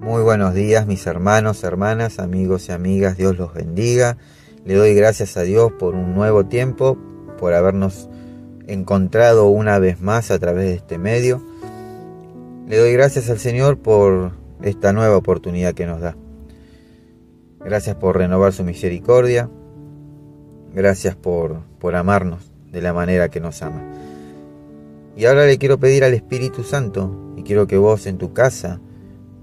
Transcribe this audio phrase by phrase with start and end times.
[0.00, 4.16] Muy buenos días mis hermanos, hermanas, amigos y amigas, Dios los bendiga.
[4.64, 6.96] Le doy gracias a Dios por un nuevo tiempo,
[7.36, 8.08] por habernos
[8.68, 11.42] encontrado una vez más a través de este medio.
[12.68, 14.30] Le doy gracias al Señor por
[14.62, 16.16] esta nueva oportunidad que nos da.
[17.58, 19.50] Gracias por renovar su misericordia.
[20.72, 23.82] Gracias por, por amarnos de la manera que nos ama.
[25.16, 28.80] Y ahora le quiero pedir al Espíritu Santo, y quiero que vos en tu casa,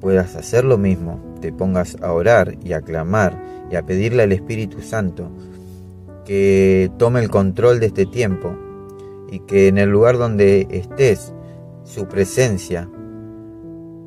[0.05, 4.34] puedas hacer lo mismo, te pongas a orar y a clamar y a pedirle al
[4.34, 5.31] Espíritu Santo
[6.26, 8.55] que tome el control de este tiempo
[9.31, 11.34] y que en el lugar donde estés,
[11.86, 12.88] su presencia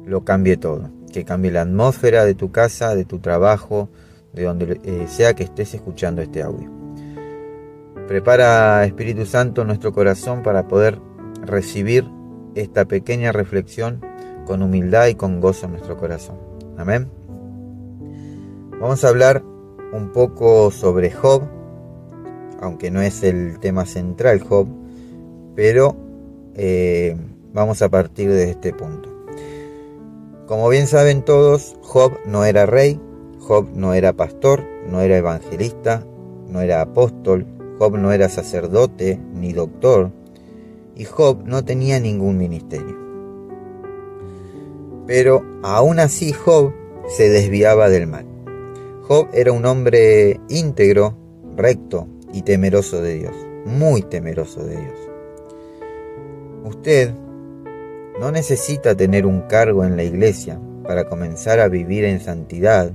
[0.07, 3.89] lo cambie todo, que cambie la atmósfera de tu casa, de tu trabajo,
[4.33, 6.71] de donde eh, sea que estés escuchando este audio.
[8.07, 11.01] Prepara Espíritu Santo nuestro corazón para poder
[11.43, 12.05] recibir
[12.55, 14.08] esta pequeña reflexión
[14.49, 16.37] con humildad y con gozo en nuestro corazón.
[16.79, 17.07] Amén.
[18.81, 19.45] Vamos a hablar
[19.93, 21.43] un poco sobre Job,
[22.59, 24.67] aunque no es el tema central Job,
[25.55, 25.95] pero
[26.55, 27.15] eh,
[27.53, 29.11] vamos a partir de este punto.
[30.47, 32.99] Como bien saben todos, Job no era rey,
[33.41, 36.07] Job no era pastor, no era evangelista,
[36.49, 37.47] no era apóstol,
[37.79, 40.11] Job no era sacerdote ni doctor,
[40.97, 43.08] y Job no tenía ningún ministerio.
[45.09, 46.73] Pero aún así Job
[47.09, 48.27] se desviaba del mal.
[49.05, 51.17] Job era un hombre íntegro,
[51.57, 53.35] recto y temeroso de Dios,
[53.65, 54.99] muy temeroso de Dios.
[56.63, 57.15] Usted
[58.21, 62.93] no necesita tener un cargo en la iglesia para comenzar a vivir en santidad,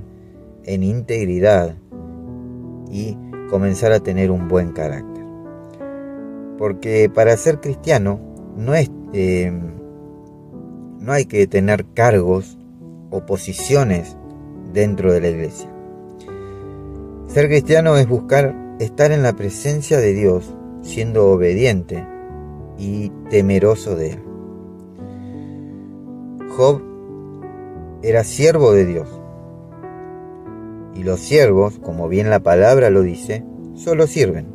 [0.62, 1.74] en integridad
[2.92, 3.18] y
[3.50, 5.24] comenzar a tener un buen carácter.
[6.58, 8.20] Porque para ser cristiano
[8.56, 9.52] no es eh,
[11.04, 12.56] no hay que tener cargos
[13.10, 14.16] o posiciones
[14.72, 15.68] dentro de la iglesia.
[17.26, 22.06] Ser cristiano es buscar estar en la presencia de Dios, siendo obediente
[22.78, 24.22] y temeroso de Él.
[26.56, 26.80] Job
[28.02, 29.08] era siervo de Dios.
[30.94, 34.46] Y los siervos, como bien la palabra lo dice, solo sirven.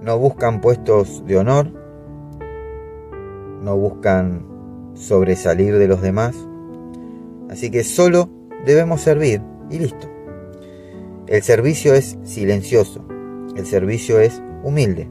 [0.00, 1.72] No buscan puestos de honor,
[3.62, 4.57] no buscan
[4.98, 6.34] sobresalir de los demás.
[7.50, 8.28] Así que solo
[8.64, 10.08] debemos servir y listo.
[11.26, 13.04] El servicio es silencioso,
[13.56, 15.08] el servicio es humilde,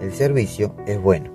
[0.00, 1.30] el servicio es bueno.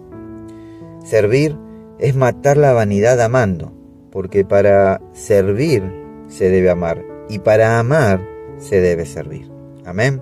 [1.03, 1.55] Servir
[1.99, 3.71] es matar la vanidad amando,
[4.11, 5.83] porque para servir
[6.27, 8.19] se debe amar y para amar
[8.57, 9.49] se debe servir.
[9.85, 10.21] Amén.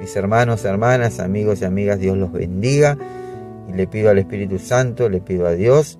[0.00, 2.98] Mis hermanos, hermanas, amigos y amigas, Dios los bendiga
[3.68, 5.98] y le pido al Espíritu Santo, le pido a Dios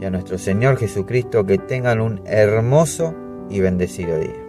[0.00, 3.14] y a nuestro Señor Jesucristo que tengan un hermoso
[3.50, 4.43] y bendecido día.